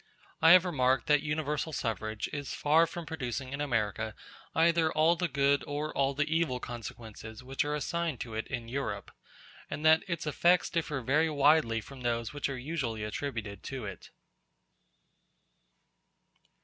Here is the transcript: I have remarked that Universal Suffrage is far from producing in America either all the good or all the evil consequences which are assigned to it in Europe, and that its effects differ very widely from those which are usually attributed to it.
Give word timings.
I 0.41 0.49
have 0.53 0.65
remarked 0.65 1.05
that 1.05 1.21
Universal 1.21 1.73
Suffrage 1.73 2.27
is 2.33 2.55
far 2.55 2.87
from 2.87 3.05
producing 3.05 3.53
in 3.53 3.61
America 3.61 4.15
either 4.55 4.91
all 4.91 5.15
the 5.15 5.27
good 5.27 5.63
or 5.67 5.95
all 5.95 6.15
the 6.15 6.23
evil 6.23 6.59
consequences 6.59 7.43
which 7.43 7.63
are 7.63 7.75
assigned 7.75 8.19
to 8.21 8.33
it 8.33 8.47
in 8.47 8.67
Europe, 8.67 9.11
and 9.69 9.85
that 9.85 10.01
its 10.07 10.25
effects 10.25 10.71
differ 10.71 11.01
very 11.01 11.29
widely 11.29 11.81
from 11.81 12.01
those 12.01 12.33
which 12.33 12.49
are 12.49 12.57
usually 12.57 13.03
attributed 13.03 13.61
to 13.65 13.85
it. 13.85 14.09